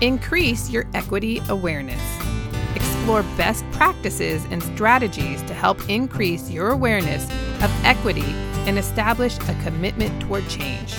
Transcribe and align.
Increase 0.00 0.70
your 0.70 0.86
equity 0.94 1.42
awareness. 1.50 2.00
Explore 2.74 3.22
best 3.36 3.70
practices 3.72 4.46
and 4.50 4.62
strategies 4.62 5.42
to 5.42 5.52
help 5.52 5.90
increase 5.90 6.48
your 6.48 6.70
awareness 6.70 7.24
of 7.62 7.70
equity 7.84 8.32
and 8.64 8.78
establish 8.78 9.36
a 9.36 9.62
commitment 9.62 10.22
toward 10.22 10.48
change. 10.48 10.94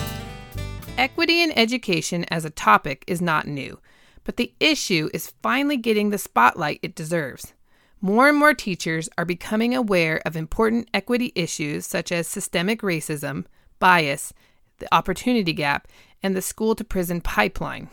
Equity 0.98 1.42
in 1.42 1.50
education 1.58 2.24
as 2.26 2.44
a 2.44 2.50
topic 2.50 3.02
is 3.08 3.20
not 3.20 3.48
new, 3.48 3.80
but 4.22 4.36
the 4.36 4.54
issue 4.60 5.10
is 5.12 5.32
finally 5.42 5.76
getting 5.76 6.10
the 6.10 6.18
spotlight 6.18 6.78
it 6.80 6.94
deserves. 6.94 7.54
More 8.00 8.28
and 8.28 8.38
more 8.38 8.54
teachers 8.54 9.08
are 9.18 9.24
becoming 9.24 9.74
aware 9.74 10.22
of 10.24 10.36
important 10.36 10.88
equity 10.94 11.32
issues 11.34 11.86
such 11.86 12.12
as 12.12 12.28
systemic 12.28 12.82
racism, 12.82 13.46
bias, 13.80 14.32
the 14.78 14.94
opportunity 14.94 15.52
gap, 15.52 15.88
and 16.22 16.36
the 16.36 16.42
school 16.42 16.76
to 16.76 16.84
prison 16.84 17.20
pipeline. 17.20 17.88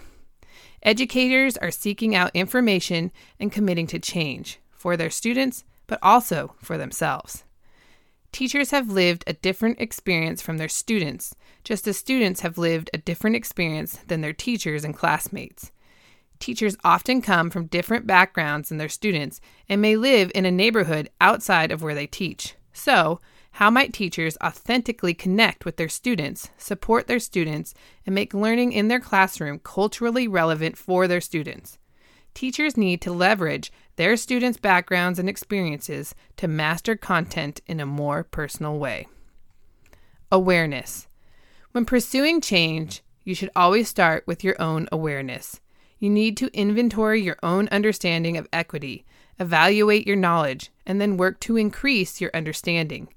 Educators 0.83 1.57
are 1.57 1.71
seeking 1.71 2.15
out 2.15 2.32
information 2.33 3.11
and 3.39 3.51
committing 3.51 3.88
to 3.88 4.00
change 4.00 4.60
for 4.71 4.96
their 4.96 5.10
students, 5.10 5.64
but 5.88 6.00
also 6.02 6.55
for 6.61 6.78
themselves. 6.78 7.43
Teachers 8.32 8.71
have 8.71 8.89
lived 8.89 9.24
a 9.25 9.33
different 9.33 9.82
experience 9.82 10.42
from 10.42 10.57
their 10.57 10.69
students, 10.69 11.36
just 11.64 11.88
as 11.88 11.97
students 11.97 12.42
have 12.42 12.57
lived 12.57 12.89
a 12.93 13.00
different 13.00 13.36
experience 13.36 13.97
than 14.07 14.21
their 14.21 14.33
teachers 14.33 14.83
and 14.83 14.96
classmates. 14.96 15.71
Teachers 16.38 16.78
often 16.86 17.21
come 17.21 17.50
from 17.50 17.66
different 17.66 18.07
backgrounds 18.07 18.69
than 18.69 18.77
their 18.77 18.88
students 18.88 19.41
and 19.68 19.82
may 19.82 19.97
live 19.97 20.32
in 20.33 20.46
a 20.46 20.52
neighborhood 20.52 21.10
outside 21.19 21.71
of 21.71 21.82
where 21.82 21.96
they 21.96 22.07
teach. 22.07 22.55
So, 22.79 23.19
how 23.51 23.69
might 23.69 23.92
teachers 23.92 24.38
authentically 24.42 25.14
connect 25.14 25.65
with 25.65 25.75
their 25.75 25.89
students, 25.89 26.50
support 26.57 27.07
their 27.07 27.19
students, 27.19 27.74
and 28.05 28.15
make 28.15 28.33
learning 28.33 28.71
in 28.71 28.88
their 28.88 29.02
classroom 29.02 29.60
culturally 29.60 30.29
relevant 30.29 30.78
for 30.78 31.05
their 31.05 31.19
students? 31.19 31.78
Teachers 32.33 32.77
need 32.77 33.02
to 33.02 33.11
leverage 33.11 33.69
their 33.97 34.16
students' 34.16 34.57
backgrounds 34.57 35.19
and 35.19 35.27
experiences 35.27 36.16
to 36.38 36.47
master 36.47 36.95
content 36.95 37.59
in 37.67 37.81
a 37.81 37.85
more 37.85 38.23
personal 38.23 38.80
way. 38.80 39.09
Awareness. 40.31 41.09
When 41.73 41.83
pursuing 41.83 42.39
change, 42.39 43.03
you 43.25 43.35
should 43.35 43.52
always 43.57 43.89
start 43.89 44.25
with 44.25 44.41
your 44.41 44.55
own 44.61 44.88
awareness. 44.89 45.59
You 45.97 46.09
need 46.09 46.38
to 46.38 46.57
inventory 46.57 47.22
your 47.22 47.38
own 47.44 47.67
understanding 47.73 48.38
of 48.38 48.47
equity, 48.53 49.05
evaluate 49.39 50.05
your 50.05 50.15
knowledge, 50.15 50.71
and 50.85 50.99
then 50.99 51.17
work 51.17 51.39
to 51.41 51.57
increase 51.57 52.19
your 52.19 52.31
understanding. 52.33 53.09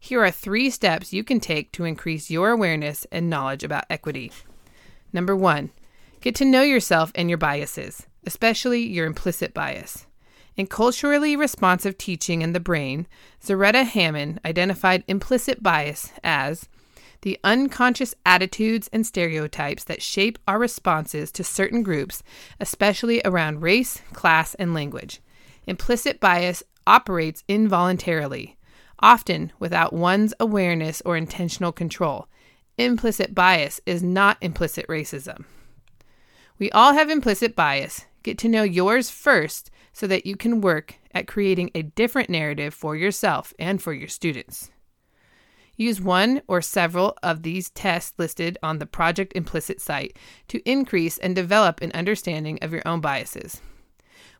Here 0.00 0.22
are 0.22 0.30
three 0.30 0.70
steps 0.70 1.12
you 1.12 1.24
can 1.24 1.40
take 1.40 1.72
to 1.72 1.84
increase 1.84 2.30
your 2.30 2.50
awareness 2.50 3.06
and 3.10 3.28
knowledge 3.28 3.64
about 3.64 3.84
equity. 3.90 4.32
Number 5.12 5.34
one, 5.34 5.70
get 6.20 6.34
to 6.36 6.44
know 6.44 6.62
yourself 6.62 7.10
and 7.14 7.28
your 7.28 7.38
biases, 7.38 8.06
especially 8.26 8.80
your 8.80 9.06
implicit 9.06 9.54
bias. 9.54 10.06
In 10.56 10.66
culturally 10.66 11.36
responsive 11.36 11.96
teaching 11.98 12.42
and 12.42 12.54
the 12.54 12.60
brain, 12.60 13.06
Zaretta 13.44 13.84
Hammond 13.84 14.40
identified 14.44 15.04
implicit 15.06 15.62
bias 15.62 16.12
as 16.24 16.68
the 17.22 17.38
unconscious 17.42 18.14
attitudes 18.24 18.88
and 18.92 19.06
stereotypes 19.06 19.84
that 19.84 20.02
shape 20.02 20.38
our 20.46 20.58
responses 20.58 21.32
to 21.32 21.44
certain 21.44 21.82
groups, 21.82 22.22
especially 22.60 23.20
around 23.24 23.62
race, 23.62 24.02
class, 24.12 24.54
and 24.54 24.74
language. 24.74 25.20
Implicit 25.68 26.18
bias 26.18 26.62
operates 26.86 27.44
involuntarily, 27.46 28.56
often 29.00 29.52
without 29.58 29.92
one's 29.92 30.32
awareness 30.40 31.02
or 31.04 31.14
intentional 31.14 31.72
control. 31.72 32.26
Implicit 32.78 33.34
bias 33.34 33.78
is 33.84 34.02
not 34.02 34.38
implicit 34.40 34.86
racism. 34.88 35.44
We 36.58 36.70
all 36.70 36.94
have 36.94 37.10
implicit 37.10 37.54
bias. 37.54 38.06
Get 38.22 38.38
to 38.38 38.48
know 38.48 38.62
yours 38.62 39.10
first 39.10 39.70
so 39.92 40.06
that 40.06 40.24
you 40.24 40.36
can 40.36 40.62
work 40.62 40.94
at 41.12 41.28
creating 41.28 41.70
a 41.74 41.82
different 41.82 42.30
narrative 42.30 42.72
for 42.72 42.96
yourself 42.96 43.52
and 43.58 43.82
for 43.82 43.92
your 43.92 44.08
students. 44.08 44.70
Use 45.76 46.00
one 46.00 46.40
or 46.48 46.62
several 46.62 47.14
of 47.22 47.42
these 47.42 47.68
tests 47.70 48.14
listed 48.16 48.56
on 48.62 48.78
the 48.78 48.86
Project 48.86 49.34
Implicit 49.36 49.82
site 49.82 50.16
to 50.48 50.62
increase 50.64 51.18
and 51.18 51.36
develop 51.36 51.82
an 51.82 51.92
understanding 51.92 52.58
of 52.62 52.72
your 52.72 52.82
own 52.86 53.02
biases. 53.02 53.60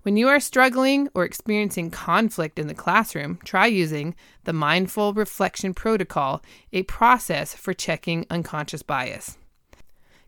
When 0.03 0.17
you 0.17 0.29
are 0.29 0.41
struggling 0.41 1.09
or 1.15 1.25
experiencing 1.25 1.91
conflict 1.91 2.59
in 2.59 2.69
the 2.69 2.75
classroom, 2.75 3.39
try 3.45 3.67
using 3.67 4.15
the 4.45 4.53
Mindful 4.53 5.13
Reflection 5.13 5.75
Protocol, 5.75 6.43
a 6.73 6.85
process 6.85 7.53
for 7.53 7.75
checking 7.75 8.25
unconscious 8.31 8.83
bias. 8.83 9.37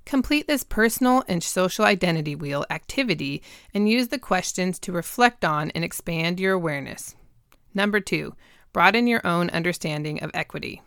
Complete 0.05 0.49
this 0.49 0.65
personal 0.65 1.23
and 1.29 1.43
social 1.43 1.85
identity 1.85 2.35
wheel 2.35 2.67
activity 2.69 3.43
and 3.73 3.89
use 3.89 4.09
the 4.09 4.19
questions 4.19 4.79
to 4.81 4.93
reflect 4.93 5.45
on 5.45 5.71
and 5.71 5.85
expand 5.85 6.41
your 6.41 6.55
awareness. 6.55 7.15
Number 7.73 8.01
two, 8.01 8.35
broaden 8.73 9.07
your 9.07 9.25
own 9.25 9.51
understanding 9.51 10.21
of 10.21 10.33
equity. 10.35 10.83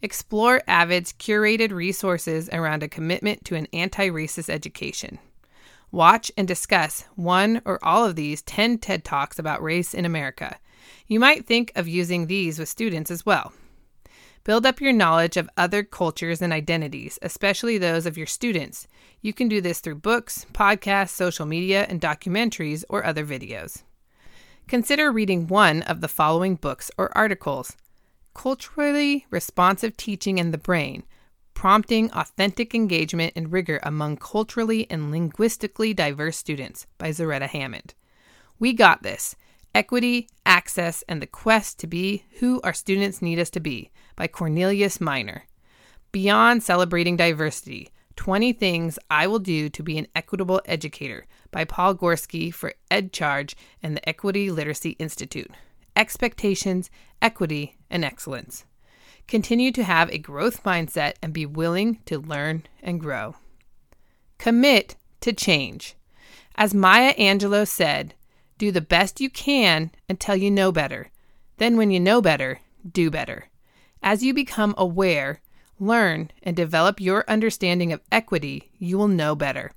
Explore 0.00 0.60
Avid's 0.66 1.12
curated 1.12 1.70
resources 1.70 2.48
around 2.52 2.82
a 2.82 2.88
commitment 2.88 3.44
to 3.44 3.54
an 3.54 3.68
anti 3.72 4.08
racist 4.08 4.50
education. 4.50 5.20
Watch 5.92 6.32
and 6.38 6.48
discuss 6.48 7.04
one 7.16 7.60
or 7.66 7.78
all 7.84 8.06
of 8.06 8.16
these 8.16 8.40
10 8.42 8.78
TED 8.78 9.04
Talks 9.04 9.38
about 9.38 9.62
race 9.62 9.92
in 9.92 10.06
America. 10.06 10.58
You 11.06 11.20
might 11.20 11.46
think 11.46 11.70
of 11.74 11.86
using 11.86 12.26
these 12.26 12.58
with 12.58 12.70
students 12.70 13.10
as 13.10 13.26
well. 13.26 13.52
Build 14.42 14.64
up 14.64 14.80
your 14.80 14.94
knowledge 14.94 15.36
of 15.36 15.50
other 15.58 15.82
cultures 15.82 16.40
and 16.40 16.50
identities, 16.50 17.18
especially 17.20 17.76
those 17.76 18.06
of 18.06 18.16
your 18.16 18.26
students. 18.26 18.88
You 19.20 19.34
can 19.34 19.48
do 19.48 19.60
this 19.60 19.80
through 19.80 19.96
books, 19.96 20.46
podcasts, 20.54 21.10
social 21.10 21.44
media, 21.44 21.86
and 21.90 22.00
documentaries 22.00 22.84
or 22.88 23.04
other 23.04 23.26
videos. 23.26 23.82
Consider 24.66 25.12
reading 25.12 25.46
one 25.46 25.82
of 25.82 26.00
the 26.00 26.08
following 26.08 26.56
books 26.56 26.90
or 26.96 27.16
articles 27.16 27.76
Culturally 28.34 29.26
Responsive 29.28 29.98
Teaching 29.98 30.38
in 30.38 30.52
the 30.52 30.58
Brain 30.58 31.02
Prompting 31.62 32.10
Authentic 32.10 32.74
Engagement 32.74 33.34
and 33.36 33.52
Rigor 33.52 33.78
Among 33.84 34.16
Culturally 34.16 34.84
and 34.90 35.12
Linguistically 35.12 35.94
Diverse 35.94 36.36
Students 36.36 36.88
by 36.98 37.10
Zaretta 37.10 37.46
Hammond. 37.46 37.94
We 38.58 38.72
got 38.72 39.04
this 39.04 39.36
Equity, 39.72 40.26
Access, 40.44 41.04
and 41.08 41.22
the 41.22 41.26
Quest 41.28 41.78
to 41.78 41.86
Be 41.86 42.24
Who 42.40 42.60
Our 42.62 42.72
Students 42.72 43.22
Need 43.22 43.38
Us 43.38 43.48
to 43.50 43.60
Be 43.60 43.92
by 44.16 44.26
Cornelius 44.26 45.00
Minor. 45.00 45.44
Beyond 46.10 46.64
Celebrating 46.64 47.16
Diversity 47.16 47.90
20 48.16 48.52
Things 48.54 48.98
I 49.08 49.28
Will 49.28 49.38
Do 49.38 49.68
to 49.68 49.82
Be 49.84 49.98
an 49.98 50.08
Equitable 50.16 50.62
Educator 50.64 51.26
by 51.52 51.64
Paul 51.64 51.94
Gorski 51.94 52.52
for 52.52 52.74
EdChange 52.90 53.54
and 53.80 53.96
the 53.96 54.08
Equity 54.08 54.50
Literacy 54.50 54.96
Institute. 54.98 55.52
Expectations, 55.94 56.90
Equity, 57.22 57.76
and 57.88 58.04
Excellence. 58.04 58.64
Continue 59.28 59.72
to 59.72 59.84
have 59.84 60.10
a 60.10 60.18
growth 60.18 60.62
mindset 60.64 61.14
and 61.22 61.32
be 61.32 61.46
willing 61.46 62.00
to 62.06 62.18
learn 62.18 62.64
and 62.82 63.00
grow. 63.00 63.36
Commit 64.38 64.96
to 65.20 65.32
change. 65.32 65.94
As 66.54 66.74
Maya 66.74 67.14
Angelou 67.14 67.66
said, 67.66 68.14
do 68.58 68.70
the 68.70 68.80
best 68.80 69.20
you 69.20 69.30
can 69.30 69.90
until 70.08 70.36
you 70.36 70.50
know 70.50 70.70
better. 70.70 71.10
Then, 71.56 71.76
when 71.76 71.90
you 71.90 71.98
know 71.98 72.20
better, 72.20 72.60
do 72.90 73.10
better. 73.10 73.48
As 74.02 74.22
you 74.22 74.34
become 74.34 74.74
aware, 74.76 75.40
learn, 75.78 76.30
and 76.42 76.54
develop 76.54 77.00
your 77.00 77.24
understanding 77.28 77.92
of 77.92 78.00
equity, 78.10 78.70
you 78.78 78.98
will 78.98 79.08
know 79.08 79.34
better. 79.34 79.72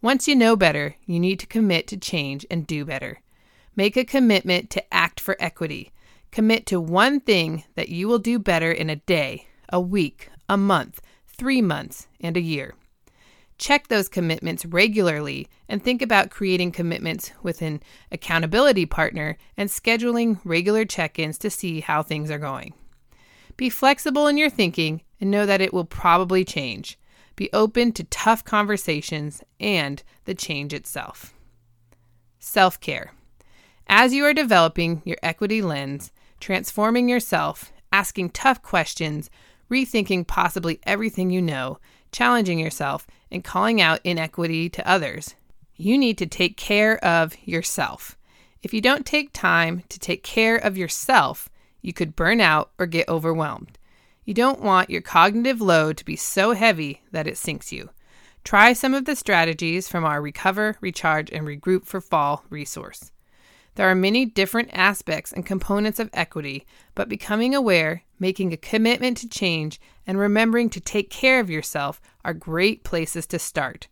Once 0.00 0.28
you 0.28 0.36
know 0.36 0.56
better, 0.56 0.96
you 1.06 1.18
need 1.18 1.40
to 1.40 1.46
commit 1.46 1.86
to 1.88 1.96
change 1.96 2.44
and 2.50 2.66
do 2.66 2.84
better. 2.84 3.20
Make 3.76 3.96
a 3.96 4.04
commitment 4.04 4.70
to 4.70 4.94
act 4.94 5.18
for 5.18 5.36
equity. 5.40 5.92
Commit 6.34 6.66
to 6.66 6.80
one 6.80 7.20
thing 7.20 7.62
that 7.76 7.90
you 7.90 8.08
will 8.08 8.18
do 8.18 8.40
better 8.40 8.72
in 8.72 8.90
a 8.90 8.96
day, 8.96 9.46
a 9.68 9.80
week, 9.80 10.30
a 10.48 10.56
month, 10.56 11.00
three 11.28 11.62
months, 11.62 12.08
and 12.20 12.36
a 12.36 12.40
year. 12.40 12.74
Check 13.56 13.86
those 13.86 14.08
commitments 14.08 14.66
regularly 14.66 15.46
and 15.68 15.80
think 15.80 16.02
about 16.02 16.32
creating 16.32 16.72
commitments 16.72 17.30
with 17.44 17.62
an 17.62 17.80
accountability 18.10 18.84
partner 18.84 19.38
and 19.56 19.70
scheduling 19.70 20.40
regular 20.42 20.84
check 20.84 21.20
ins 21.20 21.38
to 21.38 21.50
see 21.50 21.78
how 21.78 22.02
things 22.02 22.32
are 22.32 22.38
going. 22.38 22.74
Be 23.56 23.70
flexible 23.70 24.26
in 24.26 24.36
your 24.36 24.50
thinking 24.50 25.02
and 25.20 25.30
know 25.30 25.46
that 25.46 25.60
it 25.60 25.72
will 25.72 25.84
probably 25.84 26.44
change. 26.44 26.98
Be 27.36 27.48
open 27.52 27.92
to 27.92 28.02
tough 28.02 28.44
conversations 28.44 29.44
and 29.60 30.02
the 30.24 30.34
change 30.34 30.74
itself. 30.74 31.32
Self 32.40 32.80
care. 32.80 33.12
As 33.86 34.12
you 34.12 34.24
are 34.24 34.34
developing 34.34 35.00
your 35.04 35.18
equity 35.22 35.62
lens, 35.62 36.10
transforming 36.44 37.08
yourself, 37.08 37.72
asking 37.90 38.28
tough 38.28 38.60
questions, 38.60 39.30
rethinking 39.70 40.26
possibly 40.26 40.78
everything 40.82 41.30
you 41.30 41.40
know, 41.40 41.78
challenging 42.12 42.58
yourself, 42.58 43.06
and 43.30 43.42
calling 43.42 43.80
out 43.80 43.98
inequity 44.04 44.68
to 44.68 44.86
others. 44.86 45.36
You 45.74 45.96
need 45.96 46.18
to 46.18 46.26
take 46.26 46.58
care 46.58 47.02
of 47.02 47.34
yourself. 47.48 48.18
If 48.62 48.74
you 48.74 48.82
don't 48.82 49.06
take 49.06 49.32
time 49.32 49.84
to 49.88 49.98
take 49.98 50.22
care 50.22 50.56
of 50.56 50.76
yourself, 50.76 51.48
you 51.80 51.94
could 51.94 52.14
burn 52.14 52.42
out 52.42 52.72
or 52.78 52.84
get 52.84 53.08
overwhelmed. 53.08 53.78
You 54.26 54.34
don't 54.34 54.60
want 54.60 54.90
your 54.90 55.00
cognitive 55.00 55.62
load 55.62 55.96
to 55.96 56.04
be 56.04 56.14
so 56.14 56.52
heavy 56.52 57.00
that 57.10 57.26
it 57.26 57.38
sinks 57.38 57.72
you. 57.72 57.88
Try 58.44 58.74
some 58.74 58.92
of 58.92 59.06
the 59.06 59.16
strategies 59.16 59.88
from 59.88 60.04
our 60.04 60.20
Recover, 60.20 60.76
Recharge, 60.82 61.30
and 61.32 61.46
Regroup 61.46 61.86
for 61.86 62.02
Fall 62.02 62.44
resource. 62.50 63.12
There 63.76 63.90
are 63.90 63.94
many 63.94 64.24
different 64.24 64.70
aspects 64.72 65.32
and 65.32 65.44
components 65.44 65.98
of 65.98 66.10
equity, 66.12 66.64
but 66.94 67.08
becoming 67.08 67.54
aware, 67.54 68.04
making 68.20 68.52
a 68.52 68.56
commitment 68.56 69.16
to 69.18 69.28
change, 69.28 69.80
and 70.06 70.16
remembering 70.16 70.70
to 70.70 70.80
take 70.80 71.10
care 71.10 71.40
of 71.40 71.50
yourself 71.50 72.00
are 72.24 72.34
great 72.34 72.84
places 72.84 73.26
to 73.26 73.38
start. 73.38 73.88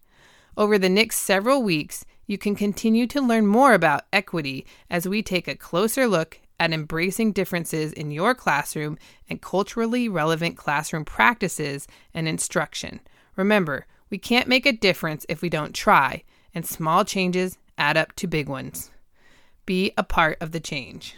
Over 0.57 0.79
the 0.79 0.89
next 0.89 1.19
several 1.19 1.63
weeks, 1.63 2.05
you 2.27 2.39
can 2.39 2.55
continue 2.55 3.09
to 3.09 3.21
learn 3.21 3.47
more 3.47 3.75
about 3.75 4.07
equity 4.13 4.65
as 4.89 5.09
we 5.09 5.21
take 5.21 5.49
a 5.49 5.57
closer 5.57 6.07
look 6.07 6.39
at 6.61 6.73
embracing 6.73 7.33
differences 7.33 7.93
in 7.93 8.13
your 8.13 8.37
classroom 8.37 8.97
and 9.29 9.43
culturally 9.43 10.09
relevant 10.09 10.57
classroom 10.57 11.05
practices 11.05 11.89
and 12.15 12.29
instruction. 12.29 13.01
Remember, 13.35 13.87
we 14.11 14.19
can't 14.19 14.47
make 14.47 14.65
a 14.65 14.73
difference 14.73 15.27
if 15.29 15.43
we 15.43 15.49
don't 15.49 15.75
try, 15.75 16.23
and 16.55 16.65
small 16.65 17.05
changes 17.05 17.59
add 17.77 17.97
up 17.97 18.13
to 18.13 18.29
big 18.29 18.49
ones. 18.49 18.92
Be 19.65 19.93
a 19.97 20.03
part 20.03 20.39
of 20.41 20.53
the 20.53 20.61
change. 20.61 21.17